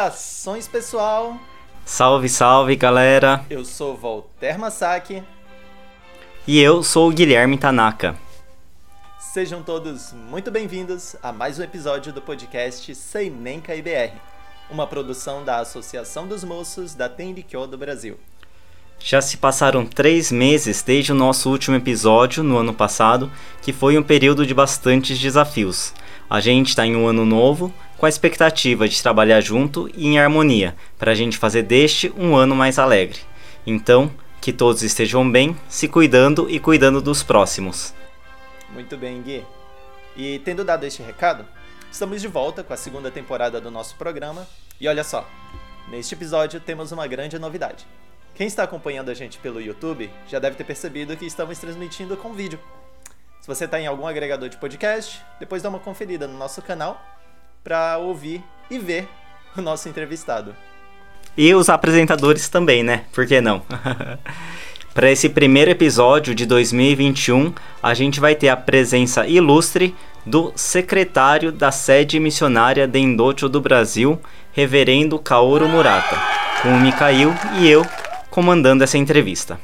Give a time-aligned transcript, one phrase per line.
[0.00, 1.36] Saudações, pessoal!
[1.84, 3.44] Salve, salve, galera!
[3.50, 5.22] Eu sou Volter Masaki.
[6.46, 8.16] E eu sou o Guilherme Tanaka.
[9.18, 14.14] Sejam todos muito bem-vindos a mais um episódio do podcast Sem Nem IBR,
[14.70, 18.18] uma produção da Associação dos Moços da Tenrikyo do Brasil.
[18.98, 23.30] Já se passaram três meses desde o nosso último episódio, no ano passado,
[23.60, 25.92] que foi um período de bastantes desafios.
[26.28, 30.18] A gente está em um ano novo, com a expectativa de trabalhar junto e em
[30.18, 33.20] harmonia, para a gente fazer deste um ano mais alegre.
[33.66, 37.92] Então, que todos estejam bem, se cuidando e cuidando dos próximos.
[38.70, 39.44] Muito bem, Gui.
[40.16, 41.44] E tendo dado este recado,
[41.92, 44.48] estamos de volta com a segunda temporada do nosso programa.
[44.80, 45.28] E olha só,
[45.90, 47.86] neste episódio temos uma grande novidade.
[48.34, 52.32] Quem está acompanhando a gente pelo YouTube já deve ter percebido que estamos transmitindo com
[52.32, 52.58] vídeo.
[53.42, 57.19] Se você está em algum agregador de podcast, depois dá uma conferida no nosso canal
[57.62, 59.08] para ouvir e ver
[59.56, 60.54] o nosso entrevistado.
[61.36, 63.04] E os apresentadores também, né?
[63.12, 63.62] Por que não?
[64.92, 67.52] para esse primeiro episódio de 2021,
[67.82, 69.94] a gente vai ter a presença ilustre
[70.26, 74.20] do secretário da sede missionária de Endocho do Brasil,
[74.52, 76.16] reverendo Kaoru Murata,
[76.62, 77.86] com o Mikhail e eu
[78.30, 79.58] comandando essa entrevista.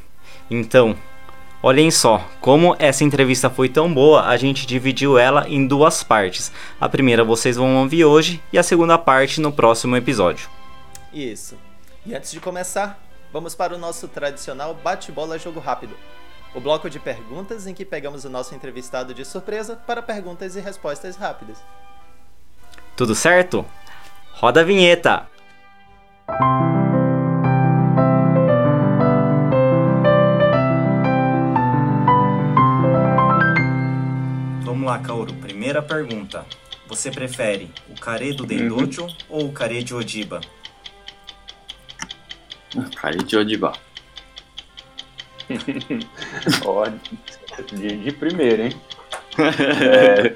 [0.50, 0.96] Então,
[1.66, 6.52] Olhem só, como essa entrevista foi tão boa, a gente dividiu ela em duas partes.
[6.80, 10.48] A primeira vocês vão ouvir hoje e a segunda parte no próximo episódio.
[11.12, 11.58] Isso.
[12.06, 15.96] E antes de começar, vamos para o nosso tradicional bate-bola jogo rápido.
[16.54, 20.60] O bloco de perguntas em que pegamos o nosso entrevistado de surpresa para perguntas e
[20.60, 21.58] respostas rápidas.
[22.96, 23.66] Tudo certo?
[24.34, 25.26] Roda a vinheta!
[34.96, 35.34] Lá, Kaoru.
[35.34, 36.44] Primeira pergunta.
[36.88, 39.14] Você prefere o kare do Dendocho uhum.
[39.28, 40.40] ou o kare de Ojiba?
[42.94, 43.72] Kare de Ojiba.
[46.64, 46.84] Ó,
[47.72, 48.72] de, de primeira, hein?
[49.38, 50.32] É,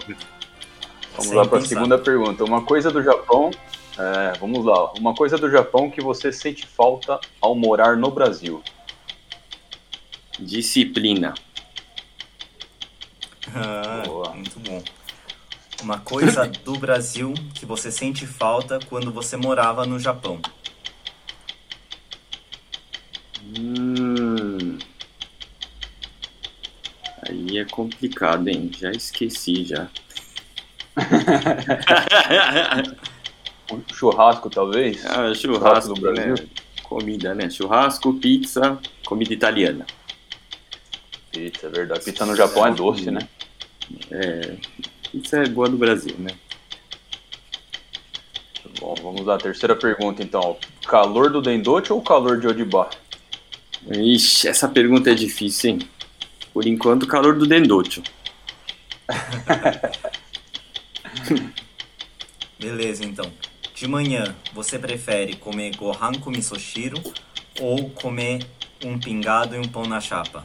[1.12, 2.44] vamos Sem lá para a segunda pergunta.
[2.44, 3.50] Uma coisa do Japão.
[3.98, 4.92] É, vamos lá.
[4.92, 8.62] Uma coisa do Japão que você sente falta ao morar no Brasil.
[10.38, 11.32] Disciplina.
[13.54, 14.82] Ah, muito bom.
[15.82, 20.40] Uma coisa do Brasil que você sente falta quando você morava no Japão.
[23.58, 24.78] Hum...
[27.28, 28.70] Aí é complicado, hein?
[28.78, 29.88] Já esqueci já.
[33.94, 35.04] churrasco, talvez?
[35.06, 36.34] Ah, churrasco, do Brasil.
[36.34, 36.48] Né?
[36.82, 37.48] Comida, né?
[37.48, 39.86] Churrasco, pizza, comida italiana.
[41.30, 42.04] Pizza, é verdade.
[42.04, 43.28] Pizza no Japão é doce, né?
[44.10, 44.56] É,
[45.12, 46.30] isso é boa do Brasil, né?
[48.78, 50.56] Bom, vamos lá, terceira pergunta então.
[50.86, 52.88] Calor do Dendote ou calor de Odibá?
[53.90, 55.78] Ixi, essa pergunta é difícil, hein?
[56.52, 58.02] Por enquanto, calor do Dendote.
[62.58, 63.32] Beleza, então.
[63.74, 67.02] De manhã, você prefere comer gohan com misoshiro
[67.58, 68.46] ou comer
[68.84, 70.42] um pingado e um pão na chapa?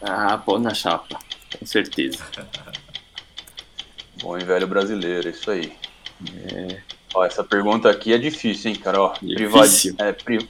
[0.00, 1.18] Ah, pão na chapa,
[1.58, 2.24] com certeza.
[4.22, 5.72] Bom e velho brasileiro, isso aí.
[6.52, 6.80] É.
[7.14, 9.00] Ó, essa pergunta aqui é difícil, hein, cara?
[9.00, 9.94] Ó, difícil.
[9.98, 10.48] é, pri,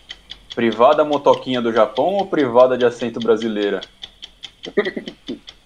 [0.55, 3.81] privada motoquinha do Japão ou privada de assento brasileira?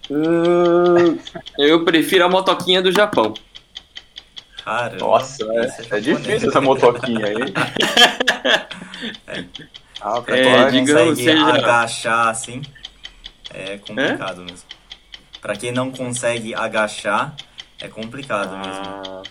[0.09, 1.17] hum,
[1.57, 3.33] eu prefiro a motoquinha do Japão.
[4.63, 7.35] Cara, Nossa, é, é difícil essa motoquinha aí.
[9.27, 9.45] é.
[9.99, 11.45] Ah, é, digamos, seja...
[11.45, 12.61] agachar assim
[13.53, 14.45] é complicado é?
[14.45, 14.67] mesmo.
[15.41, 17.35] Para quem não consegue agachar,
[17.83, 19.23] é complicado ah, mesmo.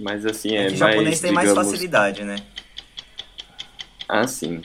[0.00, 0.94] Mas assim, é, é que mais.
[0.94, 1.54] O japonês tem digamos...
[1.54, 2.36] mais facilidade, né?
[4.08, 4.62] Ah, sim.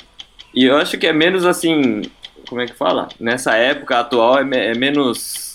[0.54, 2.02] E eu acho que é menos assim.
[2.48, 3.10] Como é que fala?
[3.20, 5.54] Nessa época atual é, me é menos.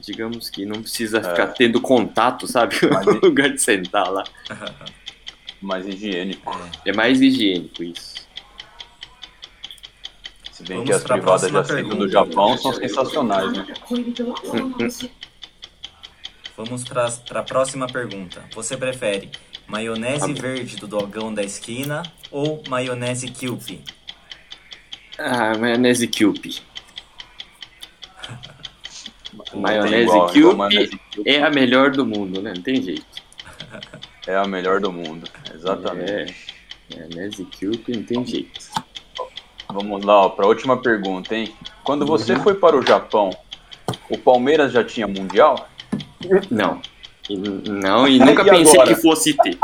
[0.00, 1.22] Digamos que não precisa é.
[1.22, 2.76] ficar tendo contato, sabe?
[3.06, 4.24] no lugar de sentar lá.
[5.60, 6.52] mais higiênico.
[6.84, 6.90] É.
[6.90, 8.12] é mais higiênico isso.
[10.50, 13.66] Se bem Vamos que as privadas de assento do Japão são sensacionais, né?
[16.64, 18.44] Vamos para a próxima pergunta.
[18.54, 19.32] Você prefere
[19.66, 23.82] maionese verde do dogão da esquina ou maionese Kewpie?
[25.18, 26.62] Ah, maionese Kewpie.
[29.52, 32.52] maionese Kewpie é a melhor do mundo, né?
[32.54, 33.04] Não tem jeito.
[34.24, 36.54] É a melhor do mundo, exatamente.
[36.94, 38.60] É, maionese Kewpie não tem jeito.
[39.68, 41.52] Vamos lá, para a última pergunta, hein?
[41.82, 42.42] Quando você uhum.
[42.44, 43.30] foi para o Japão,
[44.08, 45.68] o Palmeiras já tinha Mundial?
[46.50, 46.80] Não.
[47.30, 48.94] Não, e nunca e pensei agora?
[48.94, 49.56] que fosse ter.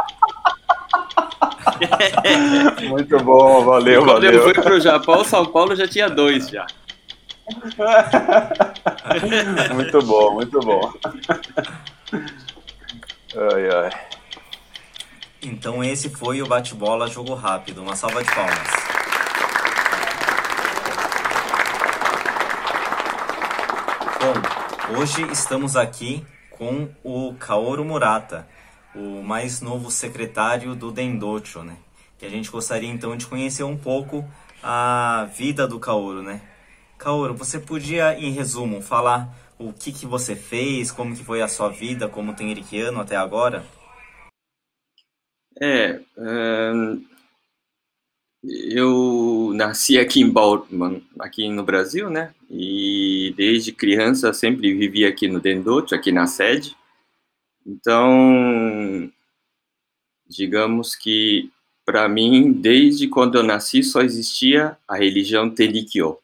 [2.88, 4.32] muito bom, valeu, Quando valeu.
[4.32, 6.66] eu fui pro Japão, São Paulo já tinha dois já.
[9.74, 10.92] muito bom, muito bom.
[13.36, 13.90] Ai, ai.
[15.42, 17.82] Então esse foi o bate-bola jogo rápido.
[17.82, 18.68] Uma salva de palmas.
[24.20, 26.24] Bom, hoje estamos aqui
[26.58, 28.46] com o Kaoru Murata,
[28.94, 31.76] o mais novo secretário do Dendocho, né?
[32.20, 34.28] E a gente gostaria então de conhecer um pouco
[34.60, 36.42] a vida do Kaoru, né?
[36.98, 41.48] Kaoru, você podia, em resumo, falar o que, que você fez, como que foi a
[41.48, 43.64] sua vida como teneriquiano até agora?
[45.60, 47.00] É, ahn,
[48.44, 50.66] eu nasci aqui em Bauru,
[51.18, 52.34] aqui no Brasil, né?
[52.50, 56.76] E desde criança sempre vivi aqui no Dendote, aqui na sede.
[57.66, 59.10] Então,
[60.28, 61.50] digamos que
[61.84, 66.18] para mim, desde quando eu nasci, só existia a religião Tenikyo.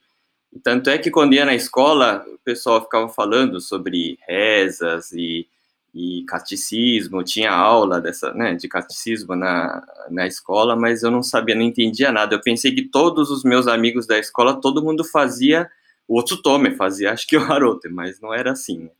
[0.62, 5.48] Tanto é que quando ia na escola, o pessoal ficava falando sobre rezas e,
[5.94, 11.54] e catecismo, tinha aula dessa, né, de catecismo na, na escola, mas eu não sabia,
[11.54, 12.34] não entendia nada.
[12.34, 15.70] Eu pensei que todos os meus amigos da escola, todo mundo fazia
[16.08, 18.80] o Otsutome, fazia acho que o Harote, mas não era assim.
[18.80, 18.90] Né?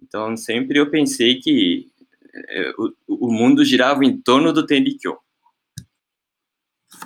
[0.00, 1.88] Então sempre eu pensei que
[2.32, 5.18] é, o, o mundo girava em torno do Tenikyo.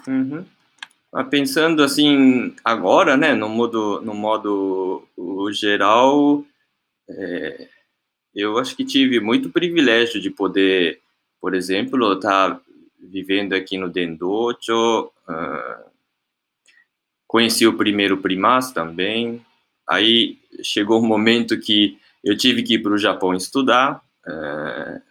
[0.07, 0.45] Uhum.
[1.31, 5.09] Pensando assim agora, né, no modo, no modo
[5.53, 6.45] geral,
[7.09, 7.69] é,
[8.35, 11.01] eu acho que tive muito privilégio de poder,
[11.41, 12.61] por exemplo, estar tá
[12.99, 15.91] vivendo aqui no Dendocho, uh,
[17.27, 19.45] conheci o primeiro primas também,
[19.89, 25.03] aí chegou um momento que eu tive que ir para o Japão estudar, uh,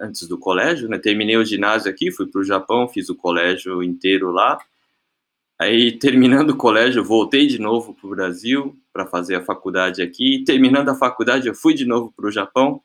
[0.00, 3.82] antes do colégio, né, terminei o ginásio aqui, fui para o Japão, fiz o colégio
[3.82, 4.58] inteiro lá,
[5.62, 10.34] Aí, terminando o colégio, voltei de novo para o Brasil para fazer a faculdade aqui.
[10.34, 12.82] E, terminando a faculdade, eu fui de novo para o Japão.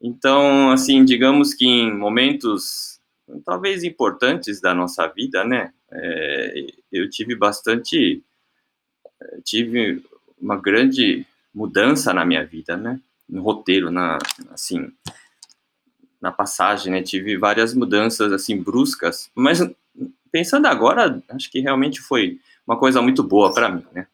[0.00, 2.98] Então, assim, digamos que em momentos
[3.44, 5.74] talvez importantes da nossa vida, né?
[5.92, 8.22] É, eu tive bastante,
[9.44, 10.02] tive
[10.40, 12.98] uma grande mudança na minha vida, né?
[13.28, 14.18] No roteiro, na
[14.50, 14.90] assim,
[16.22, 17.02] na passagem, né?
[17.02, 19.60] Tive várias mudanças assim bruscas, mas
[20.34, 24.08] pensando agora, acho que realmente foi uma coisa muito boa para mim, né?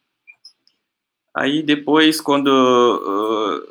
[1.34, 3.66] Aí depois, quando uh,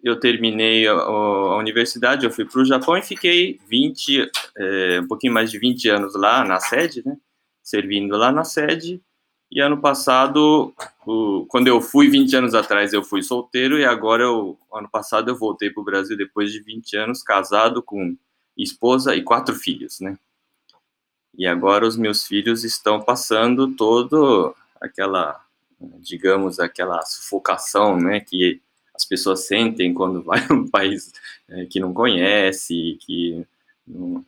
[0.00, 5.08] eu terminei a, a, universidade, eu fui para o Japão e fiquei 20, é, um
[5.08, 7.16] pouquinho mais de 20 anos lá na sede, né?
[7.64, 9.02] Servindo lá na sede.
[9.50, 10.72] E ano passado,
[11.04, 15.32] o, quando eu fui 20 anos atrás, eu fui solteiro e agora, eu, ano passado,
[15.32, 18.16] eu voltei para o Brasil depois de 20 anos, casado com
[18.56, 20.16] esposa e quatro filhos, né?
[21.38, 25.40] E agora os meus filhos estão passando todo aquela,
[26.00, 28.60] digamos, aquela sufocação, né, que
[28.92, 31.12] as pessoas sentem quando vai a um país
[31.48, 33.46] é, que não conhece, que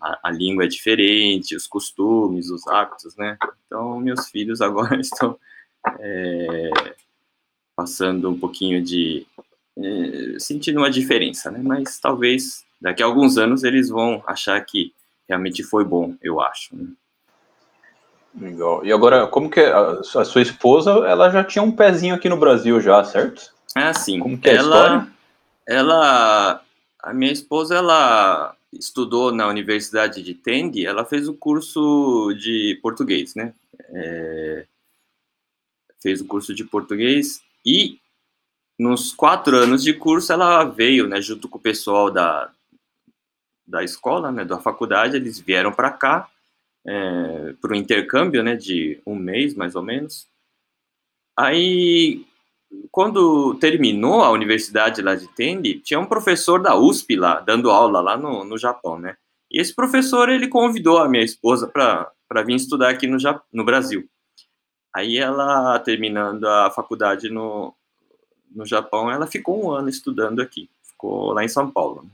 [0.01, 3.37] a, a, língua é diferente, os costumes, os hábitos, né?
[3.67, 5.37] Então, meus filhos agora estão
[5.99, 6.71] é,
[7.75, 9.27] passando um pouquinho de.
[9.77, 11.61] É, sentindo uma diferença, né?
[11.63, 14.95] Mas talvez daqui a alguns anos eles vão achar que
[15.31, 16.75] realmente foi bom, eu acho.
[16.77, 16.89] Né?
[18.39, 18.85] Legal.
[18.85, 19.73] E agora, como que é?
[19.73, 23.53] a, a sua esposa, ela já tinha um pezinho aqui no Brasil já, certo?
[23.77, 24.19] É sim.
[24.19, 25.13] Como que é ela, a história?
[25.67, 26.63] Ela,
[27.01, 33.35] a minha esposa, ela estudou na Universidade de Tende, ela fez o curso de português,
[33.35, 33.53] né?
[33.93, 34.67] É,
[36.03, 37.99] fez o curso de português e
[38.79, 42.51] nos quatro anos de curso ela veio, né, junto com o pessoal da,
[43.71, 46.29] da escola, né, da faculdade, eles vieram para cá
[46.87, 50.29] é, para o intercâmbio, né, de um mês mais ou menos.
[51.39, 52.27] Aí,
[52.91, 58.01] quando terminou a universidade lá de Tende, tinha um professor da USP lá, dando aula
[58.01, 59.17] lá no, no Japão, né?
[59.51, 63.17] E esse professor, ele convidou a minha esposa para vir estudar aqui no,
[63.53, 64.09] no Brasil.
[64.95, 67.75] Aí ela, terminando a faculdade no,
[68.51, 70.69] no Japão, ela ficou um ano estudando aqui.
[70.83, 72.03] Ficou lá em São Paulo.
[72.03, 72.11] Né?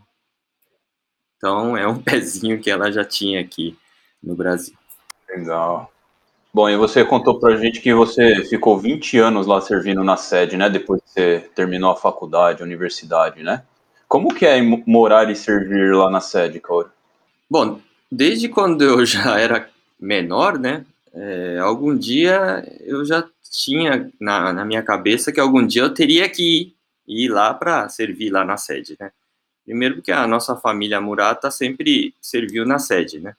[1.36, 3.76] Então, é um pezinho que ela já tinha aqui
[4.22, 4.74] no Brasil.
[5.28, 5.90] Legal.
[6.52, 10.56] Bom, e você contou pra gente que você ficou 20 anos lá servindo na sede,
[10.56, 10.70] né?
[10.70, 13.62] Depois que você terminou a faculdade, a universidade, né?
[14.08, 16.88] Como que é morar e servir lá na sede, Kaori?
[17.50, 17.78] Bom,
[18.10, 19.68] desde quando eu já era
[20.00, 20.86] menor, né?
[21.12, 26.28] É, algum dia eu já tinha na, na minha cabeça que algum dia eu teria
[26.28, 26.74] que
[27.06, 29.10] ir, ir lá para servir lá na sede, né?
[29.66, 33.34] Primeiro porque a nossa família Murata sempre serviu na sede, né?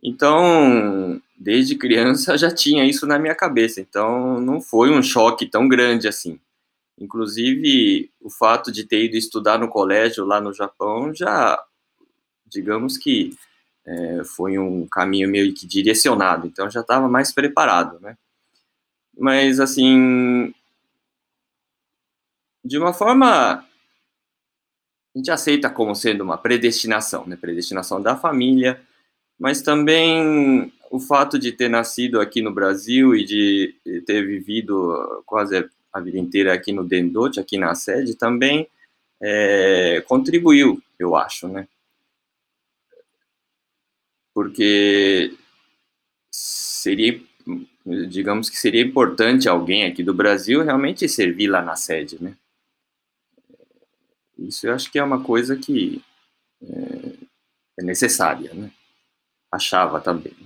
[0.00, 5.68] Então, desde criança já tinha isso na minha cabeça, então não foi um choque tão
[5.68, 6.38] grande assim.
[6.98, 11.60] Inclusive, o fato de ter ido estudar no colégio lá no Japão já,
[12.46, 13.36] digamos que
[13.84, 18.16] é, foi um caminho meio que direcionado, então já estava mais preparado, né?
[19.18, 20.54] Mas, assim,
[22.64, 23.64] de uma forma,
[25.14, 27.36] a gente aceita como sendo uma predestinação, né?
[27.36, 28.80] Predestinação da família,
[29.38, 33.74] mas também o fato de ter nascido aqui no Brasil e de
[34.06, 38.68] ter vivido quase a vida inteira aqui no Dendote, aqui na sede, também
[39.22, 41.68] é, contribuiu, eu acho, né?
[44.34, 45.32] Porque
[46.30, 47.20] seria,
[48.08, 52.36] digamos que seria importante alguém aqui do Brasil realmente servir lá na sede, né?
[54.38, 56.02] Isso eu acho que é uma coisa que
[56.62, 57.12] é,
[57.80, 58.70] é necessária, né?
[59.52, 60.36] Achava também.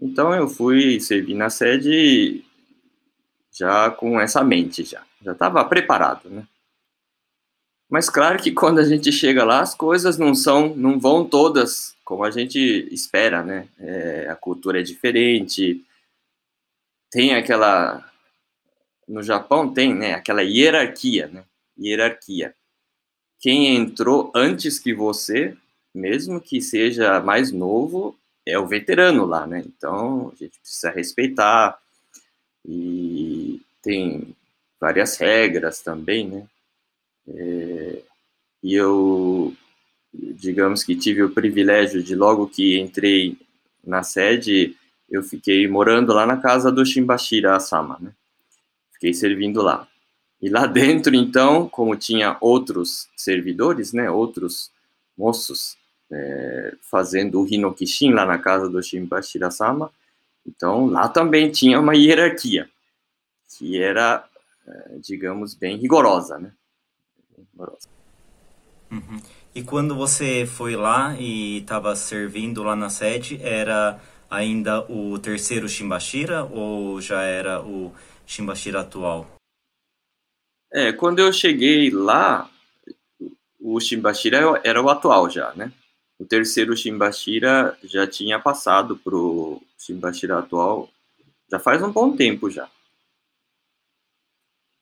[0.00, 2.44] Então eu fui servir na sede
[3.52, 6.46] já com essa mente já, já estava preparado, né?
[7.88, 11.96] Mas claro que quando a gente chega lá, as coisas não são, não vão todas
[12.04, 12.58] como a gente
[12.92, 13.68] espera, né?
[13.78, 15.84] É, a cultura é diferente,
[17.10, 18.04] tem aquela,
[19.08, 20.14] no Japão tem, né?
[20.14, 21.44] Aquela hierarquia, né?
[21.78, 22.54] Hierarquia.
[23.46, 25.56] Quem entrou antes que você,
[25.94, 29.62] mesmo que seja mais novo, é o veterano lá, né?
[29.64, 31.78] Então a gente precisa respeitar
[32.68, 34.34] e tem
[34.80, 36.48] várias regras também, né?
[37.28, 38.02] É,
[38.64, 39.54] e eu,
[40.12, 43.38] digamos que tive o privilégio de logo que entrei
[43.84, 44.76] na sede,
[45.08, 48.10] eu fiquei morando lá na casa do Shimbashira Asama, né?
[48.94, 49.86] Fiquei servindo lá.
[50.40, 54.70] E lá dentro, então, como tinha outros servidores, né, outros
[55.16, 55.76] moços
[56.10, 59.90] é, fazendo o Hinokishin lá na casa do Shimbashira-sama,
[60.46, 62.68] então lá também tinha uma hierarquia,
[63.56, 64.24] que era,
[64.66, 66.52] é, digamos, bem rigorosa, né?
[67.36, 67.88] Rigorosa.
[68.90, 69.20] Uhum.
[69.54, 73.98] E quando você foi lá e estava servindo lá na sede, era
[74.30, 77.92] ainda o terceiro Shimbashira ou já era o
[78.26, 79.35] Shimbashira atual?
[80.72, 82.50] É, quando eu cheguei lá,
[83.60, 85.72] o Shimbashira era o atual já, né?
[86.18, 90.88] O terceiro Shimbashira já tinha passado pro Shimbashira atual,
[91.50, 92.68] já faz um bom tempo já.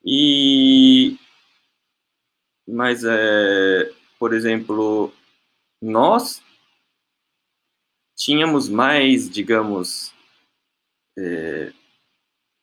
[0.05, 1.17] E
[2.67, 5.13] mas é, por exemplo,
[5.81, 6.43] nós
[8.17, 10.13] tínhamos mais, digamos,
[11.19, 11.73] é,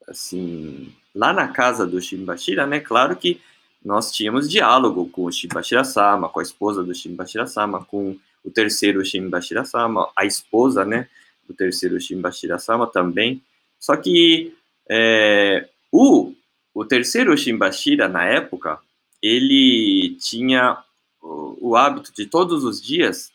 [0.07, 3.39] assim, lá na casa do Shimbashira, né, claro que
[3.83, 10.09] nós tínhamos diálogo com o Shimbashira-sama, com a esposa do Shimbashira-sama, com o terceiro Shimbashira-sama,
[10.15, 11.07] a esposa, né,
[11.47, 13.41] do terceiro Shimbashira-sama também.
[13.79, 14.53] Só que
[14.89, 16.33] é, o,
[16.73, 18.79] o terceiro Shimbashira, na época,
[19.21, 20.77] ele tinha
[21.21, 23.31] o, o hábito de todos os dias,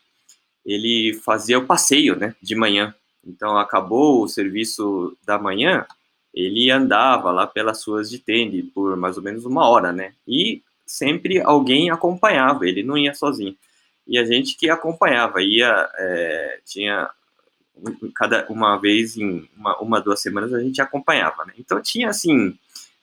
[0.64, 2.95] ele fazia o passeio, né, de manhã.
[3.25, 5.85] Então, acabou o serviço da manhã,
[6.37, 10.12] ele andava lá pelas ruas de Tende por mais ou menos uma hora, né?
[10.28, 13.57] E sempre alguém acompanhava, ele não ia sozinho.
[14.07, 17.09] E a gente que acompanhava, ia, é, tinha
[18.14, 21.55] cada uma vez em uma, uma, duas semanas a gente acompanhava, né?
[21.59, 22.57] Então tinha assim,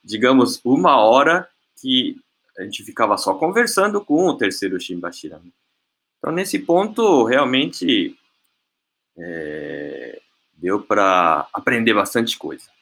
[0.04, 1.48] digamos, uma hora
[1.82, 2.16] que
[2.58, 5.38] a gente ficava só conversando com o terceiro Shimbashira.
[5.40, 5.50] Né?
[6.20, 8.16] Então nesse ponto realmente
[9.18, 10.22] é,
[10.56, 12.74] deu para aprender bastante coisa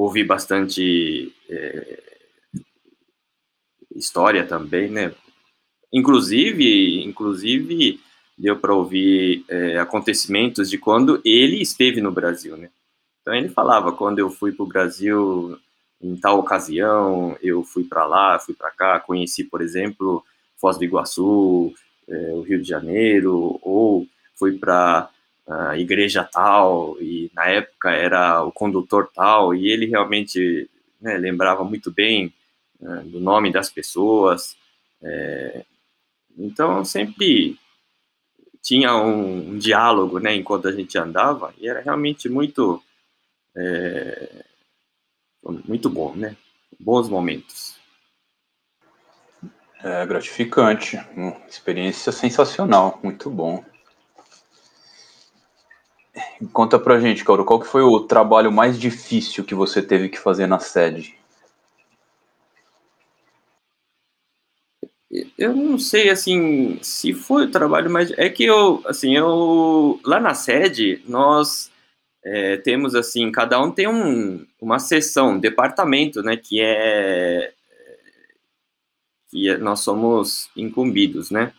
[0.00, 2.02] ouvi bastante é,
[3.94, 5.12] história também, né?
[5.92, 8.00] Inclusive, inclusive
[8.38, 12.70] deu para ouvir é, acontecimentos de quando ele esteve no Brasil, né?
[13.20, 15.58] Então ele falava quando eu fui para o Brasil
[16.00, 20.24] em tal ocasião, eu fui para lá, fui para cá, conheci, por exemplo,
[20.56, 21.74] Foz do Iguaçu,
[22.08, 25.10] é, o Rio de Janeiro, ou fui para
[25.76, 30.68] igreja tal, e na época era o condutor tal, e ele realmente
[31.00, 32.32] né, lembrava muito bem
[32.80, 34.56] né, do nome das pessoas.
[35.02, 35.64] É,
[36.38, 37.58] então, sempre
[38.62, 42.82] tinha um, um, diálogo né, enquanto a gente andava, e era realmente muito,
[43.56, 44.44] é,
[45.42, 46.36] muito bom, né?
[46.78, 47.76] Bons momentos.
[49.82, 50.98] É gratificante,
[51.48, 53.64] experiência sensacional, muito bom.
[56.52, 60.18] Conta pra gente, Cauro, qual que foi o trabalho mais difícil que você teve que
[60.18, 61.20] fazer na sede?
[65.36, 68.12] eu não sei, assim, se foi o trabalho mais...
[68.16, 69.98] É que eu, assim, eu...
[70.04, 71.70] Lá na sede, nós
[72.24, 77.52] é, temos, assim, cada um tem um, uma seção, um departamento, né, que é...
[79.30, 81.52] que é, nós somos incumbidos, né?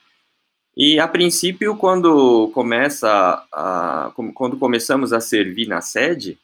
[0.76, 4.12] E, a princípio, quando começa a...
[4.34, 6.40] quando começamos a servir na sede,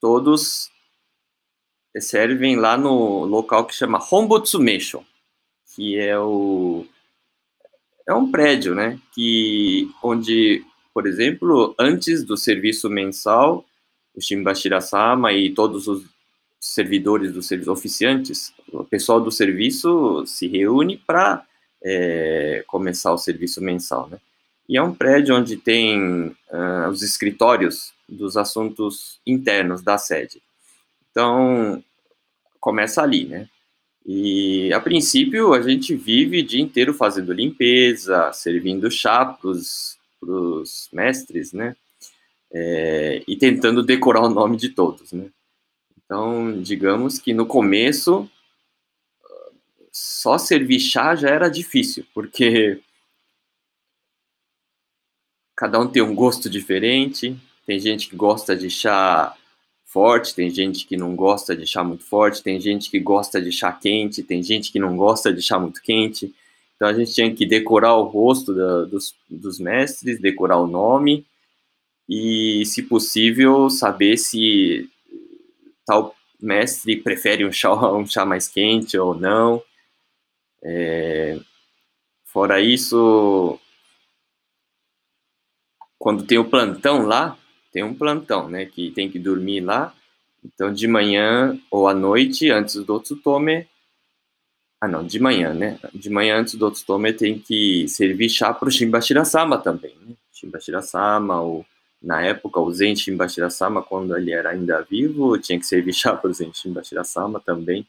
[0.00, 0.70] todos
[1.98, 5.04] servem lá no local que chama Hombutsumesho,
[5.74, 6.86] que é o
[8.06, 13.64] é um prédio, né, que onde, por exemplo, antes do serviço mensal,
[14.14, 16.04] o Shimbashira-sama e todos os
[16.58, 21.46] servidores do serviço, oficiantes, o pessoal do serviço se reúne para
[21.84, 24.18] é, começar o serviço mensal, né?
[24.68, 30.40] E é um prédio onde tem uh, os escritórios dos assuntos internos da sede.
[31.10, 31.82] Então,
[32.60, 33.48] começa ali, né?
[34.06, 40.88] E, a princípio, a gente vive o dia inteiro fazendo limpeza, servindo chá para os
[40.92, 41.76] mestres, né?
[42.52, 45.26] É, e tentando decorar o nome de todos, né?
[46.04, 48.28] Então, digamos que no começo,
[49.92, 52.80] só servir chá já era difícil, porque
[55.54, 59.36] cada um tem um gosto diferente, tem gente que gosta de chá
[59.84, 63.52] forte, tem gente que não gosta de chá muito forte, tem gente que gosta de
[63.52, 66.34] chá quente, tem gente que não gosta de chá muito quente.
[66.74, 71.26] Então a gente tinha que decorar o rosto da, dos, dos mestres, decorar o nome
[72.08, 74.88] e, se possível, saber se
[75.86, 79.62] tal mestre prefere um chá, um chá mais quente ou não.
[80.64, 81.38] É,
[82.24, 83.58] fora isso,
[85.98, 87.36] quando tem o plantão lá,
[87.72, 89.94] tem um plantão, né, que tem que dormir lá.
[90.44, 93.68] Então, de manhã ou à noite, antes do Otsutome,
[94.80, 95.78] ah, não, de manhã, né?
[95.94, 100.16] De manhã, antes do Otsutome, tem que servir chá para o Shimbashira-sama também, né?
[100.32, 101.64] Shimbashira-sama, ou,
[102.02, 106.30] na época, o Zen Shimbashira-sama, quando ele era ainda vivo, tinha que servir chá para
[106.30, 107.86] o Zen Shimbashira-sama também.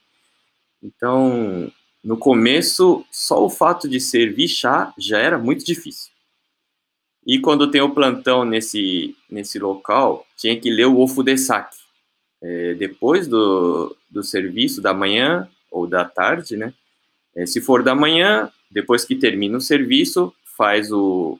[0.83, 1.71] Então,
[2.03, 6.11] no começo, só o fato de servir chá já era muito difícil.
[7.25, 11.77] E quando tem o plantão nesse, nesse local, tinha que ler o Ofudesaki.
[12.41, 16.73] É, depois do, do serviço da manhã ou da tarde, né?
[17.33, 21.39] É, se for da manhã, depois que termina o serviço, faz o,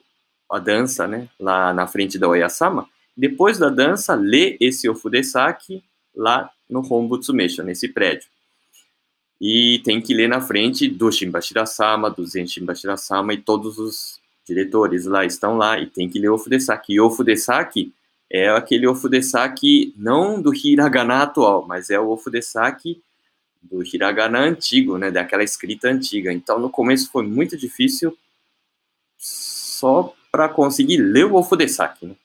[0.49, 1.28] a dança, né?
[1.38, 2.88] Lá na frente da Oyasama.
[3.15, 5.84] Depois da dança, lê esse Ofudesaki
[6.15, 8.28] lá no Hombutsumesho, nesse prédio.
[9.46, 15.06] E tem que ler na frente do Shimbashira-sama, do Zen Shimbashira-sama e todos os diretores
[15.06, 16.94] lá estão lá e tem que ler o Fudesaki.
[16.94, 17.92] E o Fudesaki
[18.32, 23.02] é aquele Ofudesaki não do hiragana atual, mas é o Ofudesaki
[23.62, 26.32] do hiragana antigo, né, daquela escrita antiga.
[26.32, 28.18] Então, no começo foi muito difícil
[29.18, 32.16] só para conseguir ler o Ofudesaki, né?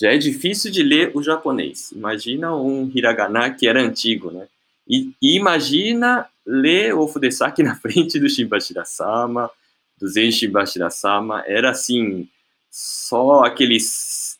[0.00, 1.90] Já é difícil de ler o japonês.
[1.90, 4.46] Imagina um hiragana que era antigo, né?
[4.88, 9.50] E, e imagina ler o Ofudesaki na frente do Shimbashira-sama,
[9.98, 12.28] do Zenshi Bashira-sama era assim,
[12.70, 14.38] só aqueles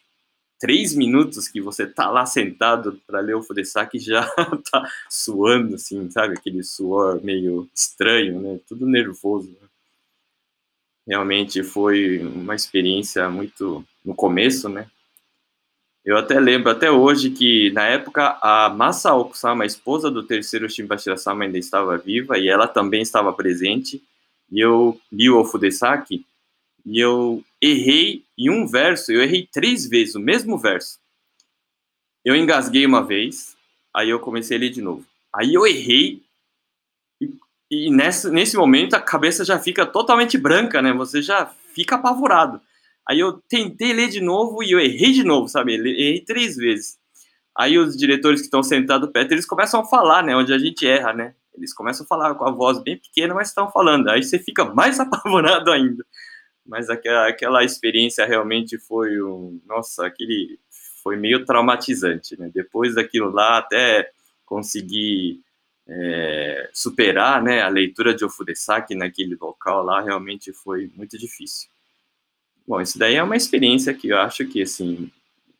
[0.58, 4.26] três minutos que você tá lá sentado para ler o Fudesaki já
[4.70, 6.34] tá suando, assim, sabe?
[6.34, 8.60] Aquele suor meio estranho, né?
[8.66, 9.48] Tudo nervoso.
[9.48, 9.68] Né?
[11.08, 14.90] Realmente foi uma experiência muito no começo, né?
[16.06, 21.42] Eu até lembro até hoje que na época a Masaoku-sama, a esposa do terceiro Shimbashira-sama,
[21.42, 24.00] ainda estava viva e ela também estava presente
[24.48, 26.24] e eu li o Ofudesaki
[26.84, 31.00] e eu errei em um verso, eu errei três vezes o mesmo verso.
[32.24, 33.56] Eu engasguei uma vez,
[33.92, 35.04] aí eu comecei a ler de novo.
[35.34, 36.22] Aí eu errei
[37.20, 37.34] e,
[37.68, 40.92] e nesse, nesse momento a cabeça já fica totalmente branca, né?
[40.92, 42.60] Você já fica apavorado.
[43.08, 45.74] Aí eu tentei ler de novo e eu errei de novo, sabe?
[45.74, 46.98] Errei três vezes.
[47.56, 50.36] Aí os diretores que estão sentados perto, eles começam a falar, né?
[50.36, 51.34] Onde a gente erra, né?
[51.56, 54.08] Eles começam a falar com a voz bem pequena, mas estão falando.
[54.08, 56.04] Aí você fica mais apavorado ainda.
[56.66, 59.60] Mas aquela, aquela experiência realmente foi um.
[59.66, 60.58] Nossa, aquele.
[61.02, 62.50] Foi meio traumatizante, né?
[62.52, 64.10] Depois daquilo lá, até
[64.44, 65.40] conseguir
[65.88, 71.68] é, superar né, a leitura de Ofudesaki naquele local lá, realmente foi muito difícil.
[72.66, 75.10] Bom, isso daí é uma experiência que eu acho que, assim,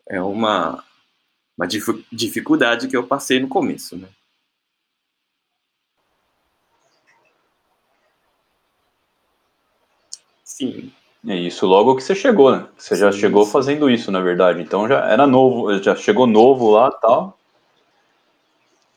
[0.09, 0.83] é uma,
[1.57, 4.09] uma dificuldade que eu passei no começo, né?
[10.42, 10.92] Sim.
[11.29, 12.66] É isso logo que você chegou, né?
[12.79, 13.51] Você sim, já chegou sim.
[13.51, 14.62] fazendo isso, na verdade.
[14.62, 17.37] Então já era novo, já chegou novo lá tal.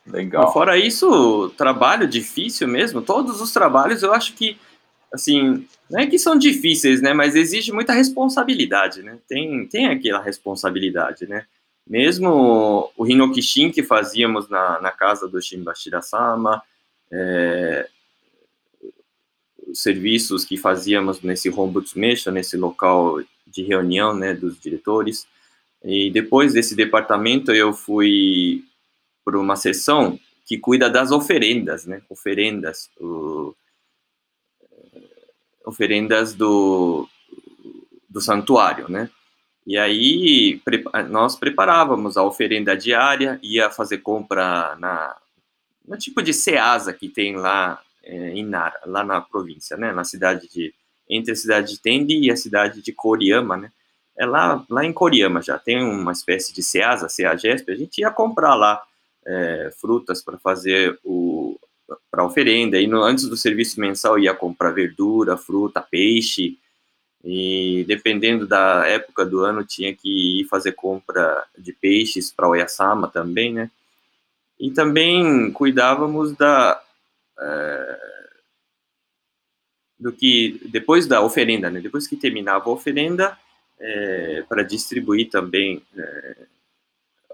[0.06, 0.52] Legal.
[0.52, 3.02] Fora isso, trabalho difícil mesmo.
[3.02, 4.58] Todos os trabalhos eu acho que
[5.12, 7.12] assim, não é que são difíceis, né?
[7.12, 9.18] Mas exige muita responsabilidade, né?
[9.28, 11.46] Tem, tem aquela responsabilidade, né?
[11.86, 16.62] Mesmo o Hinokishin que fazíamos na, na casa do Shimbashira-sama,
[17.10, 17.88] é,
[19.66, 25.26] os serviços que fazíamos nesse Hombudsmesha, nesse local de reunião, né, dos diretores.
[25.82, 28.64] E depois desse departamento eu fui
[29.24, 32.02] para uma sessão que cuida das oferendas, né?
[32.08, 33.54] Oferendas, o,
[35.64, 37.08] oferendas do,
[38.08, 39.10] do santuário, né?
[39.66, 40.60] E aí
[41.08, 45.16] nós preparávamos a oferenda diária, ia fazer compra na
[45.86, 49.92] no tipo de Ceasa que tem lá é, em Nara, lá na província, né?
[49.92, 50.74] Na cidade de
[51.08, 53.72] entre a cidade de Tendi e a cidade de Koriyama, né?
[54.16, 58.10] É lá, lá em Koriyama já tem uma espécie de Ceasa, Ceagesp, a gente ia
[58.10, 58.80] comprar lá
[59.26, 61.58] é, frutas para fazer o
[62.10, 66.58] para oferenda, e no, antes do serviço mensal ia comprar verdura, fruta, peixe,
[67.22, 73.08] e dependendo da época do ano tinha que ir fazer compra de peixes para Oyasama
[73.08, 73.70] também, né?
[74.58, 76.82] E também cuidávamos da
[77.38, 78.10] é,
[79.98, 81.80] do que depois da oferenda, né?
[81.80, 83.38] Depois que terminava a oferenda,
[83.78, 86.36] é, para distribuir também é,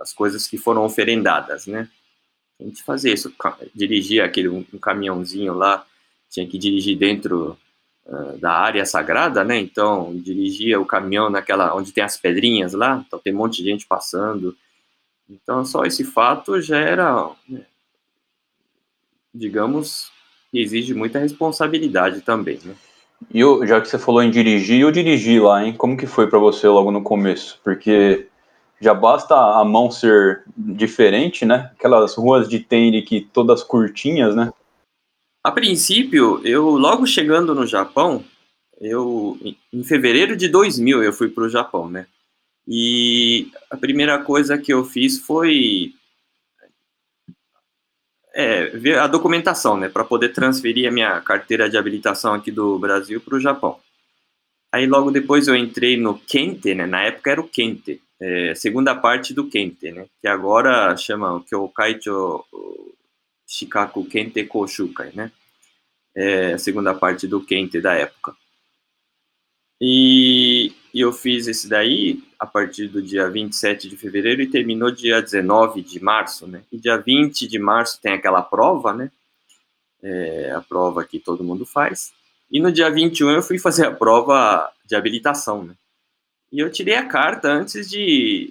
[0.01, 1.89] as coisas que foram oferendadas, né?
[2.61, 3.33] A gente fazia isso,
[3.75, 5.85] dirigia aquele um, caminhãozinho lá,
[6.31, 7.57] tinha que dirigir dentro
[8.07, 9.59] uh, da área sagrada, né?
[9.59, 13.71] Então dirigia o caminhão naquela onde tem as pedrinhas lá, então tem um monte de
[13.71, 14.57] gente passando.
[15.29, 17.67] Então só esse fato já era, né,
[19.35, 20.11] digamos,
[20.53, 22.75] exige muita responsabilidade também, né?
[23.33, 25.75] E eu, já que você falou em dirigir, eu dirigi lá, hein?
[25.75, 27.59] Como que foi para você logo no começo?
[27.65, 28.29] Porque
[28.81, 31.71] já basta a mão ser diferente, né?
[31.79, 34.53] Aquelas ruas de Tenri que todas curtinhas, né?
[35.43, 38.25] A princípio, eu logo chegando no Japão,
[38.81, 39.39] eu
[39.73, 42.07] em fevereiro de 2000 eu fui para o Japão, né?
[42.67, 45.95] E a primeira coisa que eu fiz foi
[48.35, 52.79] é, ver a documentação, né, para poder transferir a minha carteira de habilitação aqui do
[52.79, 53.79] Brasil para o Japão.
[54.71, 58.95] Aí logo depois eu entrei no Kente, né, na época era o Kente, é, segunda
[58.95, 62.45] parte do Kente, né, que agora chama Kyokaicho
[63.47, 65.31] Shikaku Kente Koshukai, né,
[66.15, 68.35] é a segunda parte do Kente da época.
[69.79, 75.21] E eu fiz esse daí a partir do dia 27 de fevereiro e terminou dia
[75.21, 76.63] 19 de março, né?
[76.73, 79.11] E dia 20 de março tem aquela prova, né?
[80.03, 82.13] É, a prova que todo mundo faz.
[82.51, 85.75] E no dia 21 eu fui fazer a prova de habilitação, né?
[86.57, 88.51] E eu tirei a carta antes de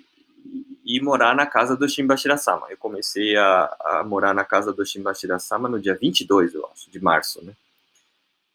[0.85, 2.67] ir morar na casa do Shimbashira-sama.
[2.69, 7.01] Eu comecei a, a, morar na casa do Shimbashira-sama no dia 22, eu acho, de
[7.01, 7.53] março, né?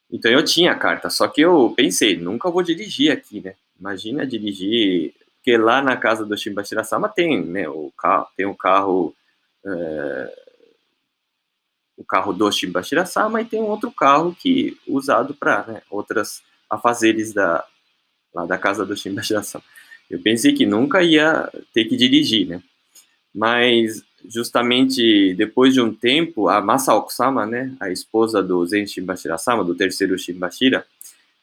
[0.09, 3.55] Então eu tinha a carta, só que eu pensei, nunca vou dirigir aqui, né?
[3.77, 9.13] Imagina dirigir, porque lá na casa do Shimbashira-sama tem, né, o carro, tem o carro,
[9.65, 10.33] é,
[11.97, 17.33] o carro do Shimbashira-sama e tem um outro carro que usado para né, outras afazeres
[17.33, 17.65] da
[18.33, 19.63] lá da casa do Shimbashira-sama.
[20.09, 22.61] Eu pensei que nunca ia ter que dirigir, né?
[23.33, 29.75] Mas justamente depois de um tempo, a Masaoku-sama, né, a esposa do Zen Shimbashira-sama, do
[29.75, 30.85] terceiro Shimbashira,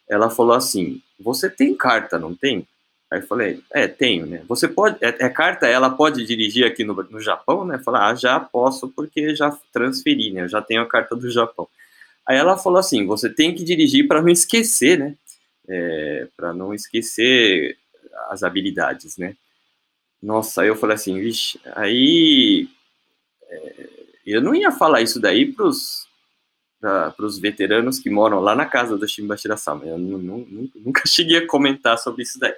[0.09, 2.66] ela falou assim: "Você tem carta, não tem?"
[3.11, 4.42] Aí eu falei: "É, tenho, né?
[4.48, 8.14] Você pode é, é carta, ela pode dirigir aqui no, no Japão, né?" Falei: "Ah,
[8.14, 10.42] já posso porque já transferi, né?
[10.42, 11.66] Eu já tenho a carta do Japão."
[12.27, 15.14] Aí ela falou assim: "Você tem que dirigir para não esquecer, né?
[15.69, 17.77] É, para não esquecer
[18.29, 19.37] as habilidades, né?"
[20.23, 22.69] Nossa, aí eu falei assim, vixe, aí
[23.43, 23.89] é,
[24.27, 26.09] eu não ia falar isso daí pros
[26.81, 29.85] para os veteranos que moram lá na casa do Shimbashira-sama.
[29.85, 32.55] Eu nunca cheguei a comentar sobre isso daí.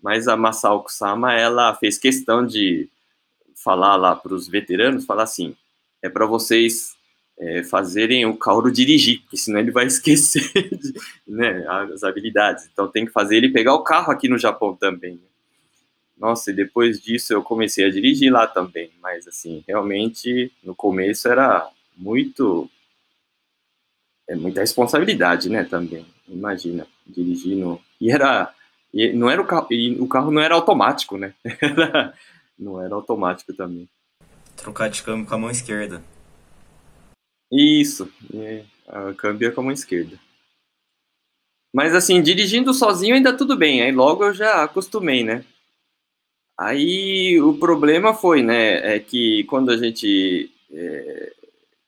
[0.00, 2.88] Mas a Masaoku-sama, ela fez questão de
[3.56, 5.56] falar lá para os veteranos, falar assim,
[6.00, 6.95] é para vocês
[7.38, 10.94] é, fazerem o Kaoru dirigir, porque senão ele vai esquecer de,
[11.26, 12.68] né, as habilidades.
[12.72, 15.14] Então tem que fazer ele pegar o carro aqui no Japão também.
[15.14, 15.28] Né?
[16.18, 21.28] Nossa, e depois disso eu comecei a dirigir lá também, mas assim, realmente no começo
[21.28, 22.70] era muito
[24.28, 26.04] é muita responsabilidade, né, também.
[26.26, 28.52] Imagina, dirigindo e era
[28.92, 29.68] e não era o carro,
[30.00, 31.34] o carro não era automático, né?
[32.58, 33.88] não era automático também.
[34.56, 36.02] Trocar de câmbio com a mão esquerda.
[37.50, 38.10] Isso,
[38.88, 40.18] a câmbio é com a mão esquerda.
[41.72, 45.44] Mas assim, dirigindo sozinho ainda tudo bem, aí logo eu já acostumei, né?
[46.58, 51.32] Aí o problema foi, né, é que quando a gente é,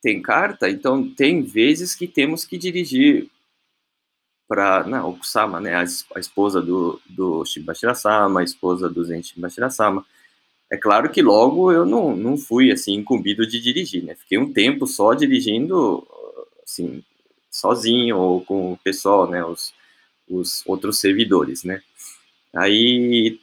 [0.01, 3.29] tem carta, então tem vezes que temos que dirigir
[4.47, 10.05] para na Okusama, né, a, a, esposa do, do Shibashira-sama, a esposa do Zen Shibashira-sama.
[10.71, 14.15] É claro que logo eu não, não fui assim incumbido de dirigir, né?
[14.15, 16.07] Fiquei um tempo só dirigindo,
[16.63, 17.03] assim,
[17.49, 19.73] sozinho ou com o pessoal, né, os,
[20.29, 21.81] os outros servidores, né?
[22.55, 23.39] Aí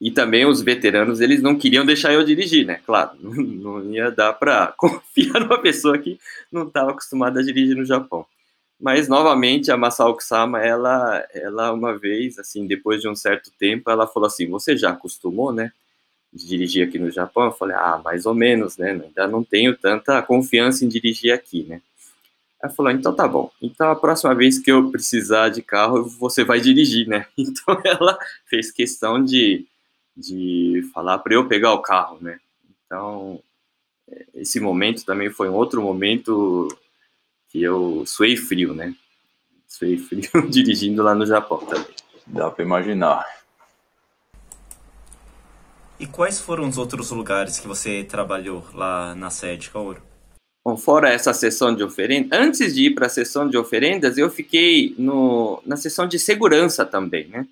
[0.00, 2.80] e também os veteranos, eles não queriam deixar eu dirigir, né?
[2.84, 3.32] Claro, não,
[3.80, 6.18] não ia dar para confiar numa pessoa que
[6.52, 8.26] não estava acostumada a dirigir no Japão.
[8.78, 13.90] Mas, novamente, a Masao Kusama, ela, ela uma vez, assim, depois de um certo tempo,
[13.90, 15.72] ela falou assim, você já acostumou, né,
[16.36, 17.46] de dirigir aqui no Japão?
[17.46, 21.64] Eu falei, ah, mais ou menos, né, ainda não tenho tanta confiança em dirigir aqui,
[21.64, 21.80] né.
[22.62, 23.50] Ela falou, então tá bom.
[23.60, 27.26] Então a próxima vez que eu precisar de carro, você vai dirigir, né?
[27.36, 29.66] Então ela fez questão de,
[30.16, 32.38] de falar para eu pegar o carro, né?
[32.84, 33.40] Então
[34.34, 36.68] esse momento também foi um outro momento
[37.48, 38.94] que eu suei frio, né?
[39.68, 41.94] Suei frio dirigindo lá no Japão também.
[42.26, 43.24] Dá para imaginar.
[45.98, 50.02] E quais foram os outros lugares que você trabalhou lá na sede, Kaoru?
[50.64, 54.28] Bom, fora essa sessão de oferendas, antes de ir para a sessão de oferendas, eu
[54.28, 57.46] fiquei no, na sessão de segurança também, né?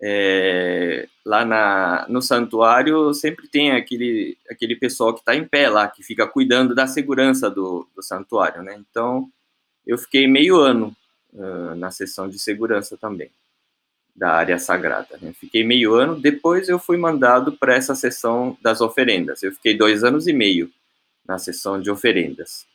[0.00, 5.88] É, lá na, no santuário sempre tem aquele, aquele pessoal que está em pé lá,
[5.88, 8.76] que fica cuidando da segurança do, do santuário, né?
[8.78, 9.28] Então,
[9.86, 10.96] eu fiquei meio ano
[11.34, 13.30] uh, na sessão de segurança também,
[14.18, 15.32] da área sagrada, né?
[15.32, 19.42] Fiquei meio ano, depois eu fui mandado para essa sessão das oferendas.
[19.42, 20.70] Eu fiquei dois anos e meio
[21.24, 22.66] na sessão de oferendas.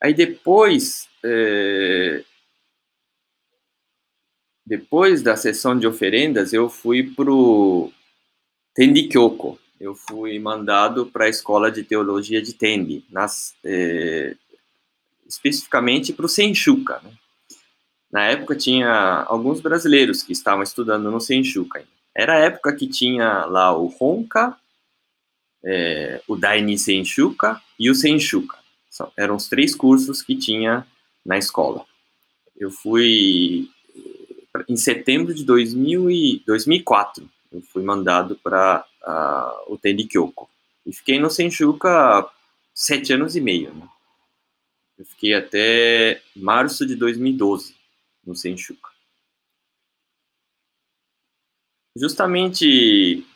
[0.00, 2.24] Aí depois, é,
[4.64, 7.92] depois da sessão de oferendas, eu fui para o
[8.74, 9.58] Tendikyoko.
[9.78, 14.34] Eu fui mandado para a escola de teologia de Tendi, nas, é,
[15.28, 16.98] especificamente para o Senshuka.
[17.04, 17.10] Né?
[18.10, 21.84] Na época tinha alguns brasileiros que estavam estudando no Senshuka.
[22.14, 24.56] Era a época que tinha lá o Honka
[25.64, 28.56] é, o Daini Senshuka e o Senshuka.
[28.88, 30.86] São, eram os três cursos que tinha
[31.24, 31.84] na escola.
[32.56, 33.68] Eu fui
[34.68, 37.28] em setembro de 2000 e, 2004.
[37.52, 38.84] Eu fui mandado para
[39.66, 40.50] o Tendikyoko.
[40.84, 42.28] E fiquei no Senshuka
[42.74, 43.72] sete anos e meio.
[43.74, 43.88] Né?
[44.98, 47.77] Eu fiquei até março de 2012
[48.28, 48.90] no Senshuka.
[51.96, 53.26] Justamente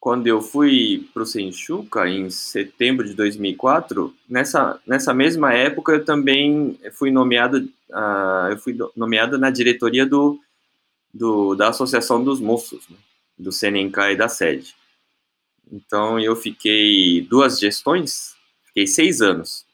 [0.00, 6.04] quando eu fui para o Senchuca, em setembro de 2004, nessa, nessa mesma época eu
[6.04, 7.58] também fui nomeado,
[7.90, 10.40] uh, eu fui nomeado na diretoria do,
[11.12, 12.96] do, da Associação dos Moços, né,
[13.36, 14.74] do Senenkai da sede.
[15.70, 18.34] Então eu fiquei duas gestões,
[18.64, 19.66] fiquei seis anos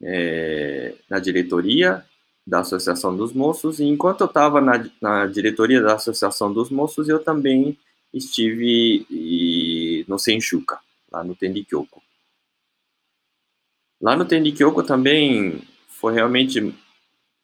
[0.00, 2.04] é, na diretoria
[2.46, 7.08] da Associação dos Moços, e enquanto eu estava na, na diretoria da Associação dos Moços,
[7.08, 7.78] eu também
[8.12, 10.78] estive no Senshuka,
[11.10, 12.02] lá no Tendikyoko.
[14.00, 16.74] Lá no Tendikyoko também foi realmente...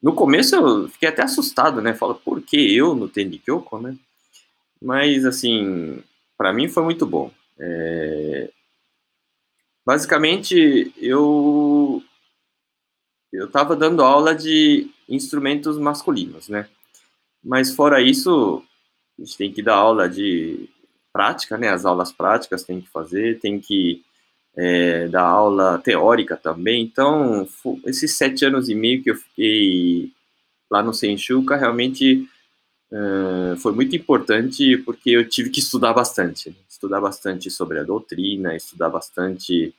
[0.03, 1.95] No começo eu fiquei até assustado, né?
[1.95, 3.97] Falo, por que eu no Tendikyoko, né?
[4.81, 6.03] Mas, assim,
[6.39, 7.31] para mim foi muito bom.
[7.59, 8.51] É...
[9.85, 12.03] Basicamente, eu
[13.33, 16.69] eu estava dando aula de instrumentos masculinos, né?
[17.43, 18.63] Mas fora isso,
[19.19, 20.69] a gente tem que dar aula de
[21.13, 21.69] prática, né?
[21.69, 24.03] As aulas práticas tem que fazer, tem que
[24.57, 26.83] é, dar aula teórica também.
[26.83, 27.47] Então,
[27.87, 30.13] esses sete anos e meio que eu fiquei
[30.71, 32.29] lá no Senchuca, realmente
[32.93, 36.51] uh, foi muito importante porque eu tive que estudar bastante.
[36.51, 36.57] Né?
[36.69, 39.75] Estudar bastante sobre a doutrina, estudar bastante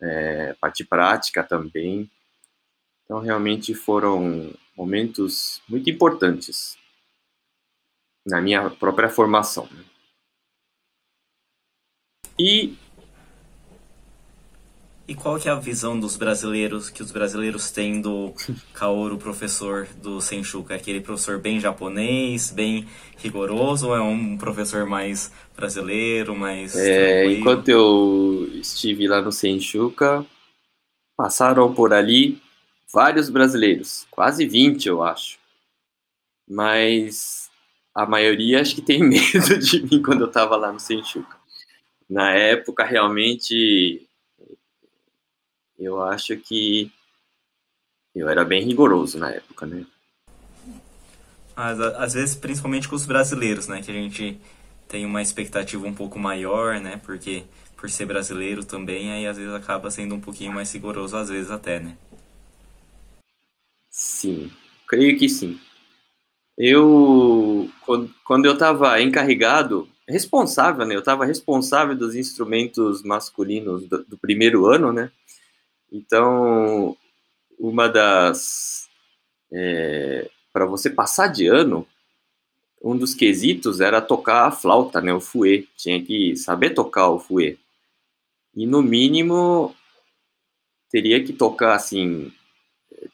[0.00, 2.08] é, parte prática também.
[3.06, 6.76] Então, realmente foram momentos muito importantes
[8.26, 9.68] na minha própria formação.
[9.70, 9.84] Né?
[12.38, 12.76] E
[15.08, 18.34] e qual que é a visão dos brasileiros, que os brasileiros têm do
[18.74, 20.74] Kaoru, professor do Senshuka?
[20.74, 27.24] É aquele professor bem japonês, bem rigoroso, ou é um professor mais brasileiro, mais é,
[27.26, 30.26] Enquanto eu estive lá no Senshuka,
[31.16, 32.42] passaram por ali
[32.92, 35.38] vários brasileiros, quase 20 eu acho.
[36.48, 37.50] Mas
[37.94, 41.36] a maioria acho que tem medo de mim quando eu estava lá no Senchuca.
[42.08, 44.06] Na época, realmente,
[45.78, 46.92] eu acho que
[48.14, 49.84] eu era bem rigoroso na época, né?
[51.56, 53.82] Mas, às vezes, principalmente com os brasileiros, né?
[53.82, 54.40] Que a gente
[54.86, 57.00] tem uma expectativa um pouco maior, né?
[57.04, 57.44] Porque
[57.76, 61.50] por ser brasileiro também, aí às vezes acaba sendo um pouquinho mais rigoroso, às vezes
[61.50, 61.96] até, né?
[63.98, 64.50] Sim,
[64.86, 65.58] creio que sim.
[66.58, 67.70] Eu,
[68.24, 70.94] quando eu estava encarregado, responsável, né?
[70.94, 75.10] Eu estava responsável dos instrumentos masculinos do, do, primeiro ano, né?
[75.90, 76.94] Então,
[77.58, 78.86] uma das.
[79.50, 81.88] É, para você passar de ano,
[82.82, 85.14] um dos quesitos era tocar a flauta, né?
[85.14, 85.70] O fouet.
[85.74, 87.58] Tinha que saber tocar o fouet.
[88.54, 89.74] E no mínimo,
[90.90, 92.30] teria que tocar, assim,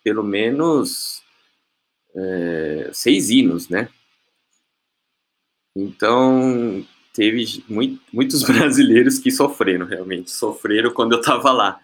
[0.03, 1.23] pelo menos
[2.15, 3.89] é, seis hinos, né?
[5.75, 11.81] Então, teve muito, muitos brasileiros que sofreram, realmente, sofreram quando eu estava lá,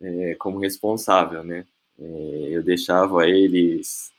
[0.00, 1.66] é, como responsável, né?
[1.98, 4.12] É, eu deixava eles,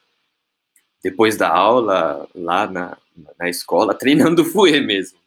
[1.03, 2.97] depois da aula, lá na,
[3.37, 5.17] na escola, treinando fuê mesmo.